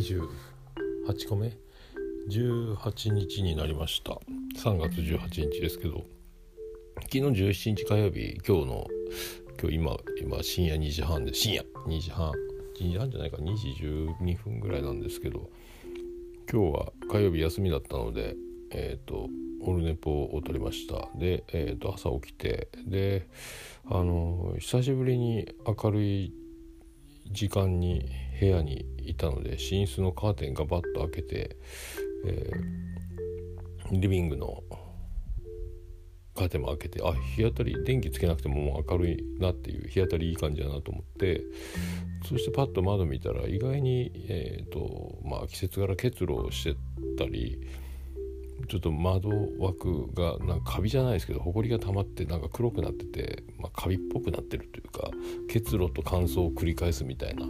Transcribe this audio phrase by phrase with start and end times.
[0.00, 1.52] 28個目
[2.30, 4.18] ？18日になりました。
[4.56, 6.04] 3月18日ですけど。
[7.02, 8.86] 昨日17日火曜日今日の
[9.60, 12.32] 今日今今深夜2時半で深夜2時半。
[12.80, 13.36] 2時半じゃないか。
[13.36, 15.50] 2時12分ぐらいなんですけど。
[16.50, 18.34] 今日は火曜日休みだったので
[18.70, 19.28] えっ、ー、と
[19.60, 21.10] オルネポを取りました。
[21.14, 22.68] で、えー、と朝起きて。
[22.86, 23.28] で
[23.84, 26.32] あの久しぶりに明るい
[27.30, 31.56] 時間に部屋にいたので寝室のカーテンがバッと開けて、
[32.26, 34.62] えー、リビングの
[36.34, 41.42] カーテンも開けてあ日当たり電気つけなくてももう明るいなっていう日当たりいい感じだなと思って
[42.28, 46.76] そしてパッと窓見たら意外に、えーとまあ、季節柄結露して
[47.18, 47.60] たり
[48.70, 55.10] ちょっと窓枠がなんかカビじゃないですけどほこりが溜まってなんか黒くなってて、まあ、カビっぽくなってるというか
[55.48, 57.46] 結露と乾燥を繰り返すみたいな。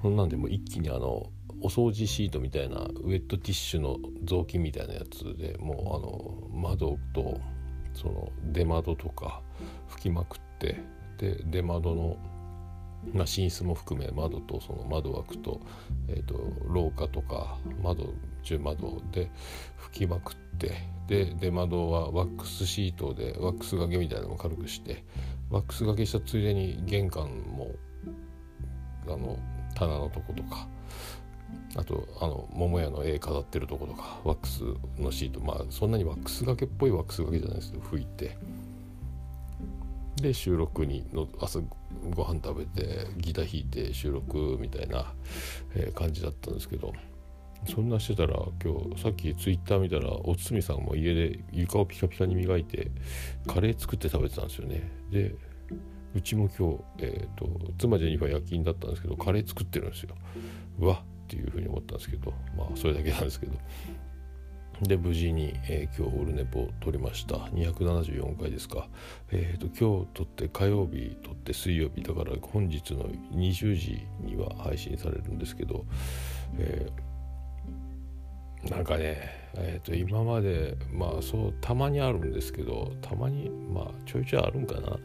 [0.00, 1.26] そんなんでも一気にあの
[1.60, 7.40] お掃除シートみたいなウェットティッシュの雑巾みたいなやつでもうあの窓と
[7.92, 9.40] その出窓とか
[9.88, 10.80] 拭きまくって
[11.18, 12.16] で出窓の
[13.12, 15.60] まあ、寝室も含め窓とその窓枠と,、
[16.08, 16.34] えーと、
[16.68, 19.30] 廊下とか窓中窓で
[19.78, 20.72] 拭きまくって
[21.06, 25.04] で出窓はワックスシートでワックス掛けみたいなのも軽くして
[25.50, 27.72] ワックス掛けしたついでに玄関も
[29.06, 29.38] あの
[29.74, 30.66] 棚のとことか
[31.76, 34.62] あとあの桃屋の絵飾ってるとことかワックス
[34.98, 38.38] のシートまあそんなにワックス掛けっぽいワックス掛けじゃないですけど拭いて
[40.24, 41.60] で収録にの朝
[42.14, 45.12] ご飯食べてギター弾いて収録みたいな、
[45.74, 46.94] え、感じだったんですけど
[47.68, 52.90] そんなしてたら今日さっきツイッター見たらおつみさんも家で床をピカピカに磨いて
[53.46, 54.90] カレー作って食べてたんですよね。
[55.10, 55.34] で
[56.14, 60.14] うちも今日、えーと、妻ジェニファー夜勤だったんですけどカレー作ってるんですよ。
[60.78, 63.52] うわっていうふうに思ったんですけどまあそれだけなんですけど。
[64.82, 67.36] で無事に、えー、今日オルネポを取りました。
[67.36, 68.88] 274回ですか。
[69.30, 72.02] えっ、ー、と今日撮って火曜日撮って水曜日。
[72.02, 75.84] だから本日の20時には配信されるんですけど、
[76.58, 84.98] えー、なんかねえーと、今までまあそうたまにあるんですけどたまにまあちょいちょいあるんかな。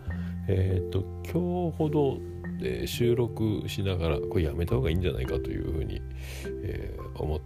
[0.47, 2.17] えっ、ー、と今日ほど
[2.59, 6.01] で収録しながらこれやめた方がいいんじゃないかというふうに、
[6.63, 7.39] えー、思っ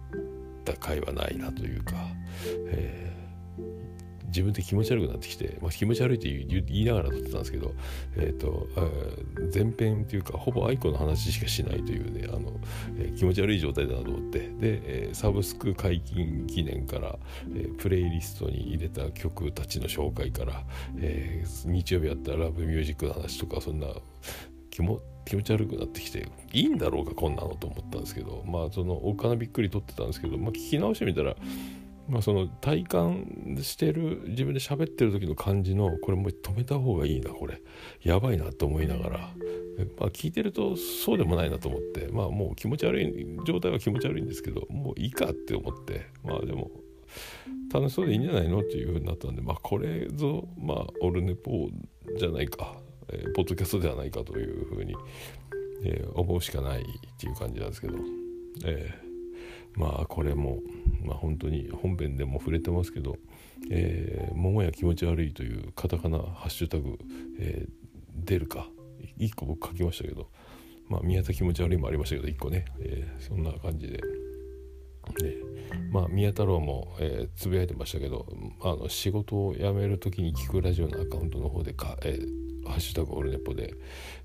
[0.64, 1.94] た回はないなというか、
[2.68, 7.72] えー、自分で気持ち悪くなってきて、まあ、気持ち悪いって言いながら撮ってたんですけど、
[8.16, 8.66] えーと、
[9.54, 12.58] 前編というかほぼ愛子の話しかしないというねあの、
[12.98, 17.18] えー、気持ち悪い状態だなと思ってで、え、サブスク解禁記念から、
[17.54, 20.64] え、プレイリストに入れた曲たちの紹介から、
[20.98, 23.86] え、日曜日やったらラブミュージックの話とかそんな
[24.74, 31.36] 気も気持ち悪くなってきていいんだろうかこんなのと思ったんですけどまあそのお金びっくり撮ってたんですけど、まあ、聞き直してみたら、
[32.08, 37.62] まあ、その体感してる自分で喋ってる時の感じのこれもう止めた方がいいなこれ。
[38.02, 39.18] やばいなと思いながら、
[39.98, 46.70] まあ、聞いてるとそうでもないなと思ってまあもう気持ち悪い状態は気持ち悪いんですけどもういいかって思ってまあでも
[47.72, 51.70] 楽しそうでいいんじゃないのっていうふうになったんでまあこれぞまあオルネポ
[52.18, 52.83] じゃないか。
[53.14, 54.94] えー、ポッドキャストではないかというふうに、
[55.84, 56.84] えー、思うしかないっ
[57.18, 57.94] ていう感じなんですけど、
[58.64, 60.58] えー、まあこれも、
[61.02, 63.16] まあ、本当に本編でも触れてますけど
[63.70, 66.98] 「えー、桃や気持ち悪い」というカタカナハッシュタグ、
[67.38, 68.68] えー、出るか
[69.18, 70.28] 1個僕書きましたけど、
[70.88, 74.00] まあ、宮田気持ち悪いもありましたけど1個ね、えー、そんな感じで。
[75.20, 75.36] で
[75.90, 78.26] まあ、宮太郎も、え、つぶやいてましたけど
[78.62, 83.74] あの仕事を辞める時に聞くラジオのアカウントの方でか、えー、ハッシュタグオルネポで、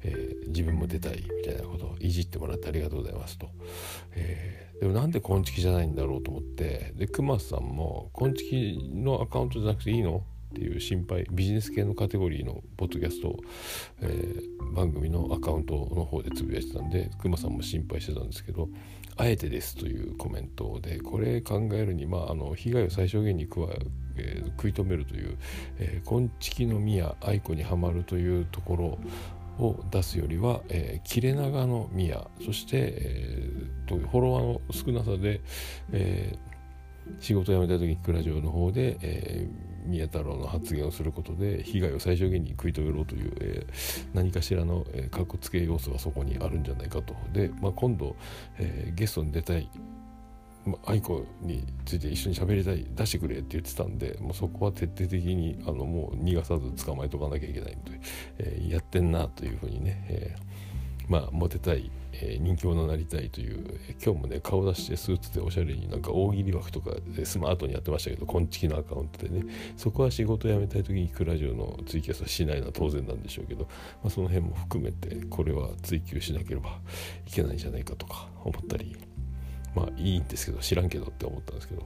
[0.03, 3.49] えー、自分も出たいみたいなことをいじってもらってありがとうございますと、
[4.15, 10.23] えー、でもなんでコンチキじゃないんだろうと思ってで熊さんもコンチキのアカウントじゃなくていいの？
[10.49, 13.37] っていう心配ビジネス系のカテゴリーのポッドキャスト、
[14.01, 18.67] えー、番組のアカウントの方でつぶやいてたんでくまさんも心配してたんですけど
[19.15, 23.79] あえてですというコメントでこれ考えるに、まあ、あの被害を最小限に加え
[24.19, 25.37] えー、食い止めるという、
[25.79, 35.41] えー、の宮愛子にはまるというところを出すよりは、えー、切れ長の宮そして、えー、とフォロワーの少なさで、
[35.91, 47.15] えー、仕事を辞めた時にクラジオの方で、えー、宮太郎の発言をすることで被害を最小限に食い止めろという、えー、何かしらの、えー、かっこつけ要素がそこにあるんじゃないかと。
[47.33, 48.15] で、まあ、今度、
[48.57, 49.69] えー、ゲストに出たい
[50.85, 57.99] 愛子について一緒に喋りたい出してくれって言ってたんでもうそこは徹底的にあのもう逃がさず捕まえとかなきゃいけないので、
[58.39, 66.91] えー、やってんなというふうにね、えー、まあモテたい、えー、人気者になりたいという、今日もね顔出してスーツでおしゃれになんか大喜利枠とか
[67.23, 69.43] スマートにやってましたけどこんちきのアカウントでね
[69.77, 73.63] そこは仕事辞めたい時にクラジオのツイキャスはしないのは当然なんでしょうけど、
[74.03, 76.79] まあ、その辺も含めてこれは追求しなければ
[77.27, 78.95] いけないんじゃないかとか思ったり
[79.75, 81.85] まあいいんですけど知らんけどって思ったんですけど。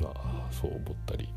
[0.00, 1.28] まあ、そう思ったり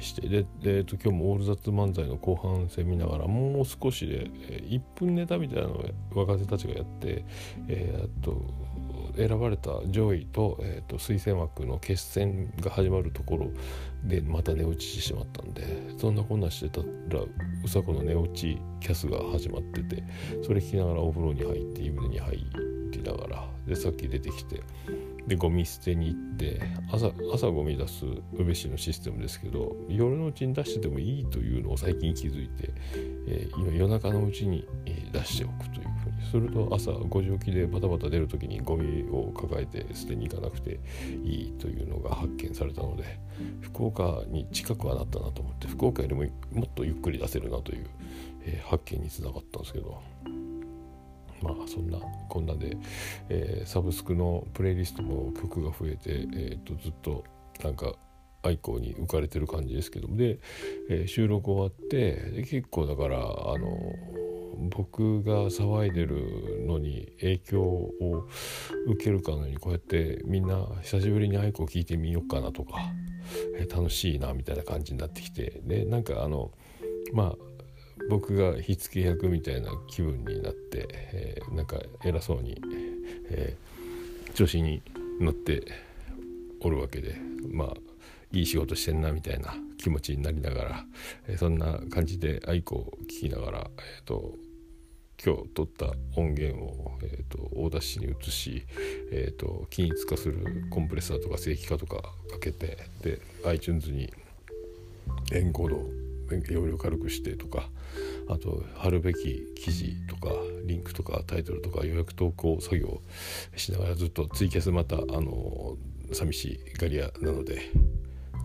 [0.00, 5.84] してで、えっと、今日もオールザッツ漫才の後半戦見ながらもう少しで、えー、1分ネタみたいなのを
[6.14, 7.24] 若手たちがやって、
[7.68, 8.42] えー、っと
[9.16, 13.50] 選ばれた上位と,、えー、と推薦枠の決戦が始まるところ
[14.04, 15.62] でまた寝落ちしてしまったんで
[15.98, 17.20] そんなこんなしてたら
[17.64, 20.04] うさこの寝落ちキャスが始まってて
[20.42, 22.44] それ聞きながらお風呂に入って湯船に入
[22.90, 24.62] りながらでさっき出てきて
[25.26, 26.60] でゴミ捨てに行って
[26.92, 32.70] 朝朝ゴミ出す宇部市のシステムですけど夜のうちに出しててもいいというのを最近気づいて、
[33.26, 34.66] えー、夜中のうちに
[35.12, 40.78] 出しておくというふうにすると朝5時起きでバタバタ出る時にゴミを抱えて捨てに行かなくて
[41.24, 43.18] いいというのが発見されたので
[43.62, 47.86] 福岡に近くはなったなと思って福岡よりももっとゆっくり出せるなという、
[48.42, 50.02] えー、発見につながったんですけど。
[51.44, 51.98] まあそんな
[52.28, 52.76] こんなで、
[53.28, 57.24] えー、サブスクのプレイリストも曲が増えて、えー、とずっと
[57.62, 57.94] なんか
[58.42, 60.38] アイコに浮かれてる感じですけどで、
[60.90, 63.20] えー、収録終わって結構だからあ
[63.58, 63.68] の
[64.70, 68.28] 僕が騒いでるのに影響を
[68.86, 72.78] 受けるかのようにこうやってみんな久しぶりにアイコを聞いてみようかなとか、
[73.58, 75.60] えー、楽しいなみたいな感じになってきて。
[75.64, 76.52] でなんかあの
[77.12, 77.53] まあ
[78.08, 82.60] 僕が火付け役みたいな気分になって、えー、なんか偉そうに、
[83.30, 84.82] えー、調子に
[85.20, 85.64] 乗って
[86.60, 87.16] おるわけで
[87.50, 87.74] まあ
[88.32, 90.84] いい仕事してんなみたいな気持ちになりながら、
[91.28, 94.34] えー、そんな感じで愛子を聞きながら、えーと、
[95.24, 95.86] 今日撮った
[96.16, 98.66] 音源を、えーと、大出しに移し、
[99.12, 104.12] えーと、均一化するコンプレッサーとか正規化とかかけてで iTunes に
[105.32, 106.03] エンコードを
[106.50, 107.68] 容量軽くしてとか
[108.28, 110.30] あと貼るべき記事とか
[110.64, 113.00] リンクとかタイトルとか予約投稿作業
[113.56, 115.76] しながらずっとツイキャスまたあの
[116.12, 117.70] 寂しがり屋なので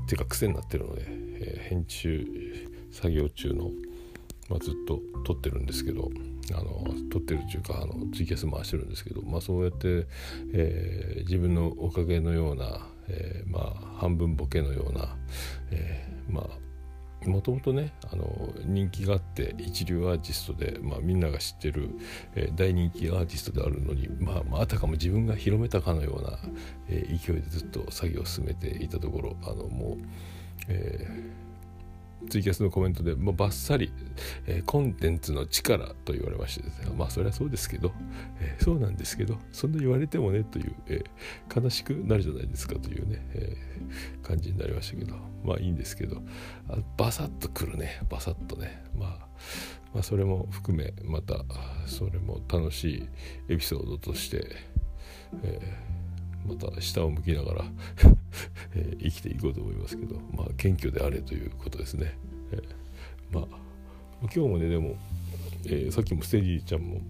[0.10, 2.26] ていうか癖になってるので、えー、編集
[2.92, 3.70] 作業中の、
[4.50, 6.10] まあ、ずっと撮ってるんですけど
[6.52, 10.08] あの撮ってるっていうかあのツイキャス回してるんですけど、まあ、そうやって、
[10.52, 15.16] えー、自分のおかげのような、えー、まあ半分ボケのような、
[15.70, 16.48] え、まあ
[17.25, 21.89] もともとねあの人気があって一流アーティストで、まあ、みんなが知ってる、
[22.36, 26.39] えー、大人気アーティストであるのに、まあ、まあたかも自分が広めたかのような、
[26.88, 29.98] えー、勢いでずっと作業を進めていたところあのもう、
[30.69, 31.39] えー
[32.30, 33.92] ツイキャスのコメントで、まあ、バッサリ、
[34.45, 36.92] えー、コンテンツの力と言われましてですね。
[36.98, 37.94] まあそれはそうですけど、
[38.39, 43.57] えー、そうなんですけどそんな言われてもねという、えー、悲しくなるじゃないですかというね、え
[44.24, 46.21] 感じになりましたけどまあいいんですけど
[46.68, 48.01] あバサッとくるね。
[48.10, 49.10] バサッとね、まあ、
[49.94, 51.45] まあそれも含めまた
[51.86, 53.10] それも楽しい
[53.50, 54.56] エピソードとして、
[55.44, 55.99] えー
[56.48, 57.66] また下を向きながら
[58.76, 62.18] えー、生きていこうと思いますけどまあ謙虚であれということですね、
[62.52, 62.64] えー、
[63.32, 63.48] まあ
[64.22, 64.96] 今日もねでも、
[65.66, 67.02] えー、さっきもステージちゃんも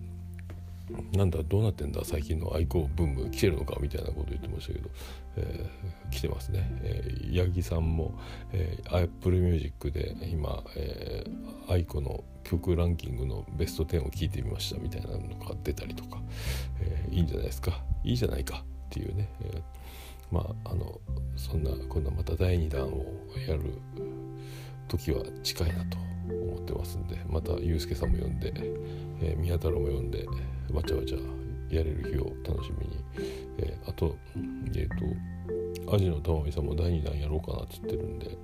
[1.13, 4.89] なんだどうなってんだ最近の愛好ブーム来てるのかみたいなこと言ってましたけど、
[5.37, 8.17] えー、来てますね、えー、八木さんも、
[8.53, 16.19] えー、Apple Music で今、えー、愛子の曲ランキングのベスト10を聞いてみましたみたいなのが出たりとか、
[16.81, 17.83] えー、いいんじゃないですか？
[18.03, 18.63] いいじゃないか。
[18.89, 19.61] っていうね、えー、
[20.31, 20.99] まああの
[21.35, 23.05] そんな今度また第2弾を
[23.47, 23.77] やる
[24.87, 28.51] 時は近いなと思ってますんでまたユースケさんも呼んで、
[29.21, 30.25] えー、宮太郎も呼んで
[30.73, 31.17] わちゃわちゃ
[31.69, 32.97] やれる日を楽しみに、
[33.59, 35.05] えー、あとえっ、ー、と
[35.87, 38.37] アジの玉美さんも第2弾やろうかなって言ってるんで、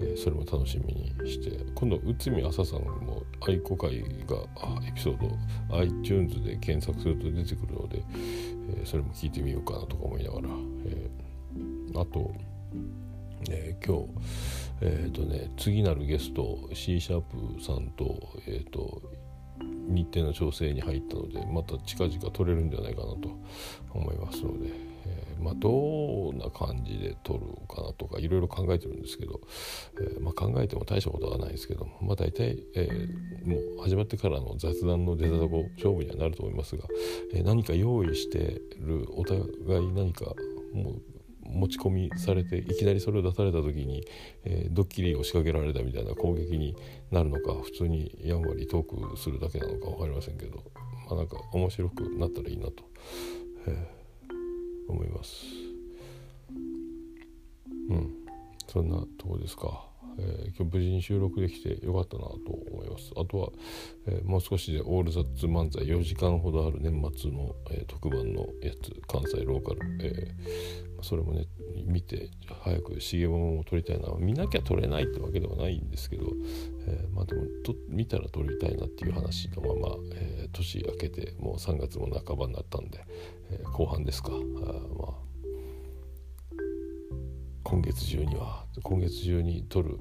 [0.00, 4.06] えー、それも楽しみにして今度内海朝さんも愛子会が
[4.86, 8.02] エピソード iTunes で検索すると出てくるので、
[8.76, 10.48] えー、それも聞いてみようかなとか思いながら、
[10.86, 12.32] えー、あと、
[13.50, 14.08] え、今日
[14.80, 19.02] えっ、とね次なるゲスト C シャープさんと,、えーと、
[19.60, 23.30] 日程の調整に入ったのでまた近々取れるんじゃないかなと
[23.92, 24.93] 思いますので。
[25.44, 29.40] まあ、どんな感じで撮るかなとかいろいろ考えてるんですけど、
[30.00, 36.84] えー、まあ、考えても大したことはないですけど、まあ、大体、えー、もう始まってからの雑談の出たとこ勝負にはなると思いますが、
[37.34, 40.24] えー、何か用意してるお互い何か
[40.72, 41.02] もう
[41.46, 44.06] 持ち込みされていきなりそれを出された時に、
[44.44, 46.74] えー、ドッキリを仕掛けられたみたいな攻撃に
[47.10, 50.62] なるのか普通にやんわりトークするだけなのか分かりませんけど
[51.08, 52.72] まあなんか面白くなったらいいなと、
[53.66, 54.03] えー、
[54.88, 55.46] 思います。
[57.90, 58.14] うん。
[58.68, 59.93] そんなとこですか。
[60.18, 62.36] えー、今日無事に収録できてよかったなと
[62.72, 63.12] 思います。
[63.16, 63.50] あとは、
[64.06, 70.34] えー、もう少しでオールザッツ漫才4時間ほどある年末の、えー、特番のやつ関西ローカル、え
[71.02, 71.46] それもね
[71.86, 72.30] 見て
[72.62, 76.32] 早く重桃も撮りたいな見なきゃ撮れないってわけではないんですけど、
[76.86, 83.04] えまあでもと見たら撮りたいなっていう話のまま、え年明けてもう3月も半ばになったんで、
[83.50, 84.30] え後半ですか。
[84.32, 85.33] あまあ
[87.74, 89.98] 今月中には今月中に撮る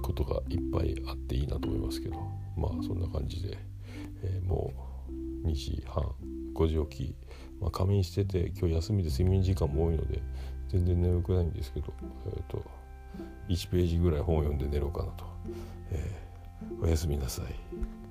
[0.00, 2.16] ことがいっぱいあっていいなと思いますけど
[2.56, 3.58] まあそんな感じで、
[4.22, 4.72] えー、も
[5.44, 6.02] う2時半
[6.54, 7.16] 5時起き、
[7.60, 10.22] まあ、仮眠してて今日休みで睡眠時間も多いので
[10.70, 11.92] 全然眠くないんですけど、
[12.28, 12.64] えーと、
[13.50, 15.26] 1ページぐらい本を読んで寝ろうかなと、
[15.90, 18.01] えー、おやすみなさい。